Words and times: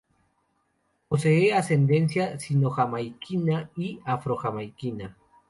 Posee 1.09 1.53
ascendencia 1.53 2.39
sino-jamaiquina 2.39 3.69
y 3.77 3.99
afro-jamaiquina. 4.03 5.15